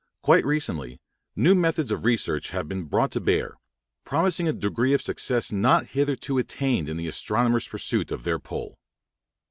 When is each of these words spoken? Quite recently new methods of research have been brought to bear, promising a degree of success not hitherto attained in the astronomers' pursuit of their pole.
Quite 0.23 0.43
recently 0.47 0.99
new 1.35 1.53
methods 1.53 1.91
of 1.91 2.05
research 2.05 2.49
have 2.49 2.67
been 2.67 2.85
brought 2.85 3.11
to 3.11 3.21
bear, 3.21 3.59
promising 4.03 4.47
a 4.47 4.53
degree 4.53 4.93
of 4.95 5.01
success 5.03 5.51
not 5.51 5.89
hitherto 5.89 6.39
attained 6.39 6.89
in 6.89 6.97
the 6.97 7.07
astronomers' 7.07 7.67
pursuit 7.67 8.11
of 8.11 8.23
their 8.23 8.39
pole. 8.39 8.79